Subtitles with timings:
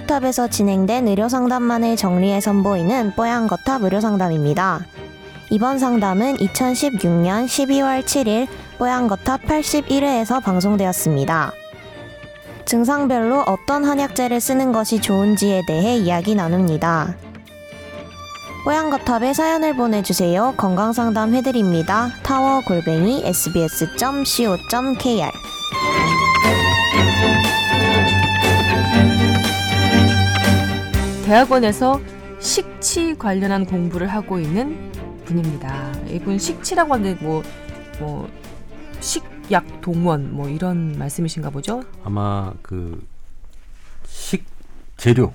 [0.00, 4.80] 뽀양거탑에서 진행된 의료상담만을 정리해 선보이는 뽀양거탑 의료상담입니다.
[5.50, 8.46] 이번 상담은 2016년 12월 7일
[8.78, 11.52] 뽀양거탑 81회에서 방송되었습니다.
[12.64, 17.16] 증상별로 어떤 한약재를 쓰는 것이 좋은지에 대해 이야기 나눕니다.
[18.64, 20.54] 뽀양거탑에 사연을 보내주세요.
[20.56, 22.10] 건강상담 해드립니다.
[22.22, 24.60] 타워 골뱅이 sbs.co.kr
[31.30, 32.00] 대학원에서
[32.40, 34.90] 식치 관련한 공부를 하고 있는
[35.26, 35.92] 분입니다.
[36.08, 37.40] 이분 식치라고 하는데 뭐,
[38.00, 38.28] 뭐,
[38.98, 41.84] 식약 동원 뭐 이런 말씀이신가 보죠?
[42.02, 43.06] 아마 그
[44.08, 45.32] 식재료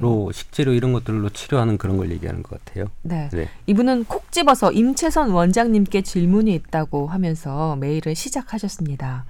[0.00, 0.32] 로 네.
[0.32, 2.86] 식재료 이런 것들로 치료하는 그런 걸 얘기하는 것 같아요.
[3.02, 3.28] 네.
[3.30, 3.50] 네.
[3.66, 9.26] 이분은 콕 집어서 임채선 원장님께 질문이 있다고 하면서 메일을 시작하셨습니다.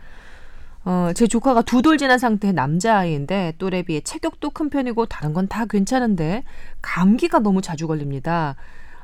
[0.84, 5.47] 어, 제 조카가 두 돌 지난 상태의 남자아이인데 또래 비해 체격도 큰 편이고 다른 건
[5.48, 6.45] 다 괜찮은데
[6.83, 8.57] 감기가 너무 자주 걸립니다.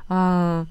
[0.07, 0.65] 아,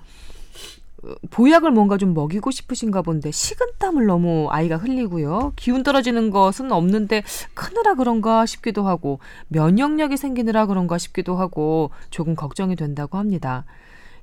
[1.04, 5.52] 어, 보약을 뭔가 좀 먹이고 싶으신가 본데 식은땀을 너무 아이가 흘리고요.
[5.56, 7.22] 기운 떨어지는 것은 없는데
[7.54, 9.18] 크느라 그런가 싶기도 하고
[9.48, 13.64] 면역력이 생기느라 그런가 싶기도 하고 조금 걱정이 된다고 합니다.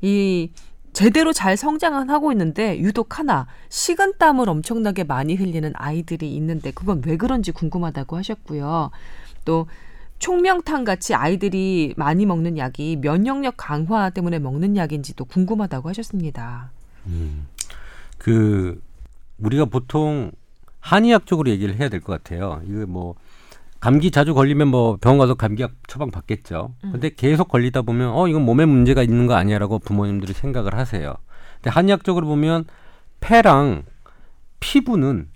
[0.01, 0.49] 이
[0.93, 7.17] 제대로 잘 성장은 하고 있는데 유독 하나 식은땀을 엄청나게 많이 흘리는 아이들이 있는데 그건 왜
[7.17, 8.91] 그런지 궁금하다고 하셨고요.
[9.45, 9.67] 또
[10.19, 16.71] 총명탕 같이 아이들이 많이 먹는 약이 면역력 강화 때문에 먹는 약인지도 궁금하다고 하셨습니다.
[17.07, 17.47] 음.
[18.17, 18.79] 그
[19.39, 20.31] 우리가 보통
[20.79, 22.61] 한의학 쪽으로 얘기를 해야 될 것 같아요.
[22.67, 23.15] 이거 뭐
[23.81, 26.75] 감기 자주 걸리면 뭐 병원 가서 감기약 처방 받겠죠.
[26.81, 31.15] 근데 계속 걸리다 보면 어 이건 몸에 문제가 있는 거 아니야라고 부모님들이 생각을 하세요.
[31.55, 32.65] 근데 한의학적으로 보면
[33.19, 33.83] 폐랑
[34.59, 35.29] 피부는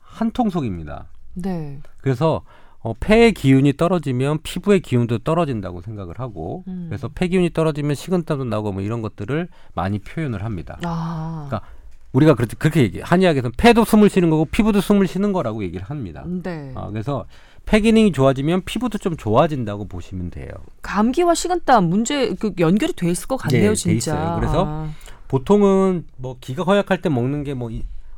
[0.00, 1.06] 한 통속입니다.
[1.34, 1.78] 네.
[2.00, 2.42] 그래서
[2.80, 6.86] 어, 폐의 기운이 떨어지면 피부의 기운도 떨어진다고 생각을 하고 음.
[6.88, 10.78] 그래서 폐 기운이 떨어지면 식은땀도 나고 뭐 이런 것들을 많이 표현을 합니다.
[10.84, 11.46] 아.
[11.48, 11.68] 그러니까
[12.12, 16.24] 우리가 그렇게 그렇게 얘기 한의학에서는 폐도 숨을 쉬는 거고 피부도 숨을 쉬는 거라고 얘기를 합니다.
[16.26, 16.72] 네.
[16.74, 17.26] 아, 그래서
[17.68, 20.48] 폐 기능이 좋아지면 피부도 좀 좋아진다고 보시면 돼요.
[20.80, 23.96] 감기와 식은땀 문제 그 연결이 돼 있을 것 같네요, 네, 돼 진짜.
[24.14, 24.36] 있어요.
[24.40, 24.90] 그래서 아.
[25.28, 27.70] 보통은 뭐 기가 허약할 때 먹는 게 뭐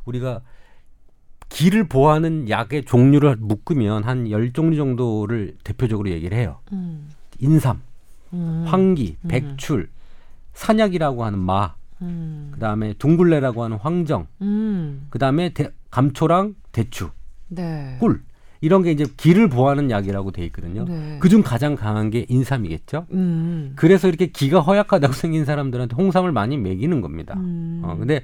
[0.05, 0.41] 우리가
[1.49, 6.59] 기를 보호하는 약의 종류를 묶으면 한 열 종류 정도를 대표적으로 얘기를 해요.
[6.71, 7.09] 음.
[7.39, 7.81] 인삼,
[8.31, 8.63] 음.
[8.67, 9.27] 황기, 음.
[9.27, 9.89] 백출,
[10.53, 12.51] 산약이라고 하는 마, 음.
[12.53, 15.07] 그다음에 둥굴레라고 하는 황정, 음.
[15.09, 17.09] 그다음에 대- 감초랑 대추,
[17.49, 17.97] 네.
[17.99, 18.23] 꿀
[18.61, 20.85] 이런 게 이제 기를 보호하는 약이라고 돼 있거든요.
[20.85, 21.17] 네.
[21.19, 23.07] 그중 가장 강한 게 인삼이겠죠.
[23.11, 23.73] 음.
[23.75, 27.33] 그래서 이렇게 기가 허약하다고 생긴 사람들한테 홍삼을 많이 먹이는 겁니다.
[27.37, 27.81] 음.
[27.83, 28.21] 어, 근데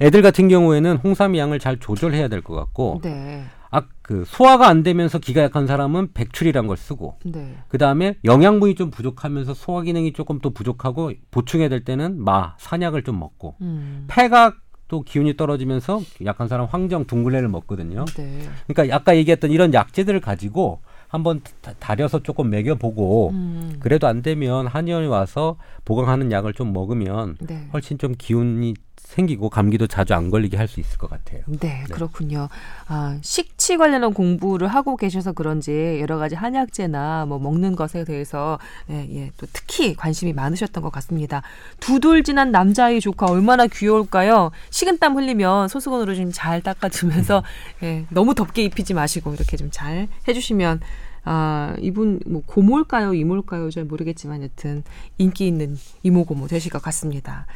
[0.00, 3.44] 애들 같은 경우에는 홍삼 양을 잘 조절해야 될 것 같고, 네.
[3.70, 7.56] 아, 그 소화가 안 되면서 기가 약한 사람은 백출이란 걸 쓰고, 네.
[7.68, 13.02] 그 다음에 영양분이 좀 부족하면서 소화 기능이 조금 또 부족하고 보충해야 될 때는 마, 산약을
[13.02, 14.04] 좀 먹고, 음.
[14.08, 14.54] 폐가
[14.88, 18.04] 또 기운이 떨어지면서 약한 사람 황정 둥글레를 먹거든요.
[18.16, 18.40] 네.
[18.66, 23.76] 그러니까 아까 얘기했던 이런 약재들을 가지고 한번 다- 다려서 조금 먹여보고 음.
[23.80, 27.66] 그래도 안 되면 한의원에 와서 보강하는 약을 좀 먹으면 네.
[27.72, 31.40] 훨씬 좀 기운이 생기고 감기도 자주 안 걸리게 할 수 있을 것 같아요.
[31.46, 32.48] 네, 그렇군요.
[32.88, 38.58] 아, 식치 관련한 공부를 하고 계셔서 그런지 여러 가지 한약재나 뭐 먹는 것에 대해서
[38.90, 41.40] 예, 예, 또 특히 관심이 많으셨던 것 같습니다.
[41.80, 44.50] 두 돌 지난 남자아이 조카 얼마나 귀여울까요?
[44.68, 47.42] 식은땀 흘리면 소수건으로 좀 잘 닦아주면서
[47.84, 50.80] 예, 너무 덥게 입히지 마시고 이렇게 좀 잘 해주시면
[51.24, 53.70] 아, 이분 뭐 고모일까요, 이모일까요?
[53.70, 54.82] 잘 모르겠지만 여튼
[55.18, 57.46] 인기 있는 이모 고모 되실 것 같습니다.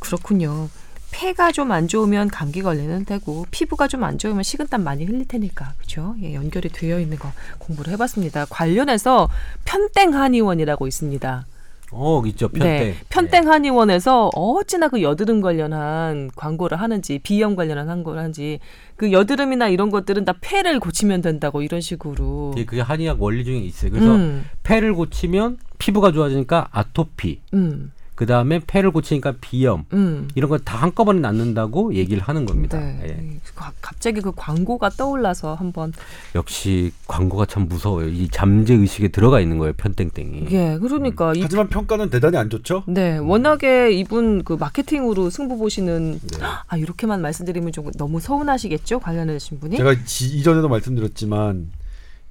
[0.00, 0.68] 그렇군요.
[1.12, 5.74] 폐가 좀 안 좋으면 감기 걸리는 테고 피부가 좀 안 좋으면 식은땀 많이 흘릴 테니까
[5.78, 6.16] 그죠?
[6.22, 8.46] 예, 연결이 되어 있는 거 공부를 해봤습니다.
[8.50, 9.28] 관련해서
[9.64, 11.46] 편땡 한의원이라고 있습니다.
[11.94, 12.48] 어, 있죠.
[12.48, 12.64] 편땡.
[12.64, 18.58] 네, 편땡 한의원에서 어찌나 그 여드름 관련한 광고를 하는지 비염 관련한 광고를 하는지
[18.96, 22.54] 그 여드름이나 이런 것들은 다 폐를 고치면 된다고 이런 식으로.
[22.56, 23.92] 예, 그게 한의학 원리 중에 있어요.
[23.92, 30.28] 그래서 음, 폐를 고치면 피부가 좋아지니까 아토피, 음, 그 다음에 폐를 고치니까 비염 음.
[30.36, 32.78] 이런 거다 한꺼번에 낫는다고 얘기를 하는 겁니다.
[32.78, 33.00] 네.
[33.04, 33.38] 예.
[33.56, 35.92] 가- 갑자기 그 광고가 떠올라서 한번
[36.36, 38.08] 역시 광고가 참 무서워요.
[38.08, 39.72] 이 잠재 의식에 들어가 있는 거예요.
[39.76, 40.46] 편땡땡이.
[40.52, 42.84] 예 그러니까 이 하지만 평가는 대단히 안 좋죠.
[42.86, 46.38] 네, 워낙에 이분 그 마케팅으로 승부 보시는 네.
[46.68, 49.76] 아 이렇게만 말씀드리면 좀 너무 서운하시겠죠 관련해주신 분이.
[49.76, 51.70] 제가 지, 이전에도 말씀드렸지만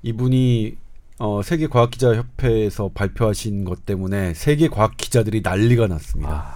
[0.01, 0.75] 이분이
[1.19, 6.55] 어, 세계 과학 기자 협회에서 발표하신 것 때문에 세계 과학 기자들이 난리가 났습니다.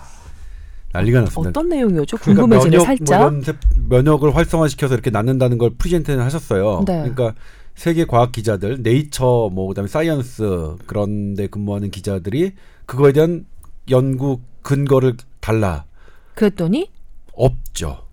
[0.93, 1.49] 난리가 났습니다.
[1.49, 2.17] 어떤 내용이었죠?
[2.17, 3.19] 그러니까 궁금해지네 면역, 살짝.
[3.19, 3.53] 뭐 이런 세-
[3.87, 6.83] 면역 을 활성화시켜서 이렇게 낫는다는 걸 프레젠테이션 하셨어요.
[6.87, 7.09] 네.
[7.09, 7.35] 그러니까
[7.75, 12.53] 세계 과학 기자들, 네이처 뭐 그다음에 사이언스 그런 데 근무하는 기자들이
[12.87, 13.45] 그거에 대한
[13.91, 15.85] 연구 근거를 달라
[16.33, 16.89] 그랬더니
[17.33, 18.03] 없죠.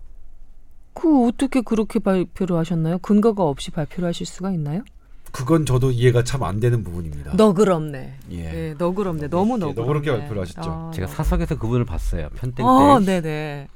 [0.93, 2.99] 그 어떻게 그렇게 발표를 하셨나요?
[2.99, 4.83] 근거가 없이 발표를 하실 수가 있나요?
[5.35, 7.33] 그건 저도 이해가 참 안 되는 부분입니다.
[7.35, 8.13] 너그럽네.
[8.31, 8.37] 예.
[8.69, 9.27] 예, 너그럽네.
[9.27, 9.81] 너무 예, 너그럽네.
[9.81, 10.61] 너그럽게 발표를 하셨죠.
[10.71, 11.07] 아, 제가.
[11.07, 12.29] 사석에서 그분을 봤어요.
[12.35, 12.63] 편땡 때.
[12.63, 13.67] 어, 네네.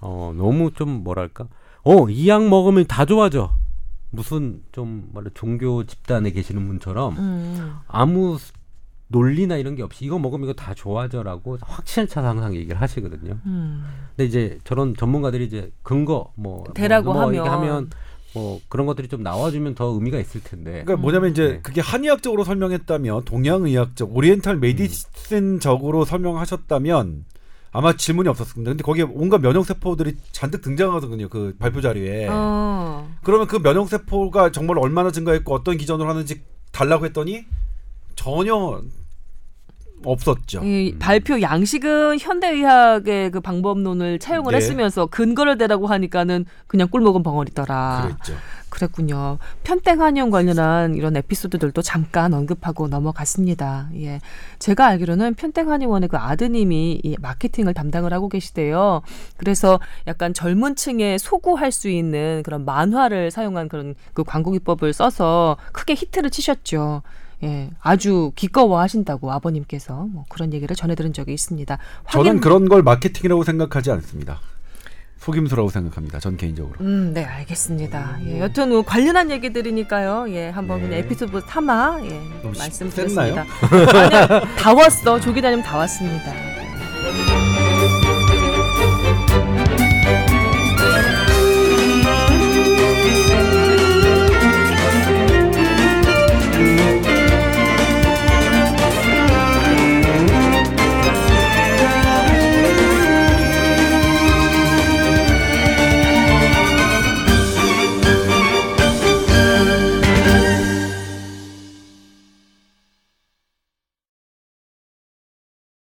[0.00, 1.46] 어, 너무 좀 뭐랄까?
[1.82, 3.50] 어, 이 약 먹으면 다 좋아져.
[4.10, 7.74] 무슨 좀 뭐라 종교 집단에 계시는 분처럼 음.
[7.88, 8.38] 아무
[9.08, 13.38] 논리나 이런 게 없이 이거 먹으면 이거 다 좋아져라고 확신에 차서 항상 얘기를 하시거든요.
[13.46, 13.84] 음.
[14.10, 17.34] 근데 이제 저런 전문가들이 이제 근거 뭐 대라고 뭐 하면.
[17.34, 17.90] 이렇게 하면
[18.34, 20.82] 뭐 그런 것들이 좀 나와주면 더 의미가 있을 텐데.
[20.84, 21.60] 그러니까 뭐냐면 이제 네.
[21.62, 27.24] 그게 한의학적으로 설명했다면 동양의학적 오리엔탈 메디슨적으로 설명하셨다면
[27.70, 28.70] 아마 질문이 없었을 겁니다.
[28.70, 31.28] 근데 거기에 온갖 면역 세포들이 잔뜩 등장하거든요.
[31.28, 32.28] 그 발표 자료에.
[32.30, 33.08] 어.
[33.22, 37.44] 그러면 그 면역 세포가 정말 얼마나 증가했고 어떤 기전으로 하는지 달라고 했더니
[38.14, 38.80] 전혀
[40.04, 40.62] 없었죠.
[40.64, 44.56] 이 발표 양식은 현대의학의 그 방법론을 차용을 네.
[44.58, 48.02] 했으면서 근거를 대라고 하니까는 그냥 꿀먹은 벙어리더라.
[48.04, 48.34] 그랬죠.
[48.74, 49.38] 그랬군요.
[49.62, 53.88] 편땡 한의원 관련한 이런 에피소드들도 잠깐 언급하고 넘어갔습니다.
[53.96, 54.20] 예.
[54.58, 59.02] 제가 알기로는 편땡 한의원의 그 아드님이 이 마케팅을 담당을 하고 계시대요.
[59.36, 59.78] 그래서
[60.08, 65.94] 약간 젊은 층에 소구할 수 있는 그런 만화를 사용한 그런 그 광고 기법을 써서 크게
[65.94, 67.02] 히트를 치셨죠.
[67.42, 67.70] 예.
[67.80, 71.78] 아주 기꺼워 하신다고 아버님께서 뭐 그런 얘기를 전해 들은 적이 있습니다.
[72.10, 74.40] 저는 확인- 그런 걸 마케팅이라고 생각하지 않습니다.
[75.18, 76.20] 속임수라고 생각합니다.
[76.20, 76.76] 전 개인적으로.
[76.80, 78.18] 음, 네, 알겠습니다.
[78.26, 80.26] 예, 여튼 뭐 관련한 얘기들이니까요.
[80.34, 80.88] 예, 한번 네.
[80.88, 82.20] 그냥 에피소드 삼아 예,
[82.58, 83.44] 말씀드렸습니다.
[83.44, 85.18] 아니요, 다 왔어.
[85.18, 86.30] 조기다님 다 왔습니다.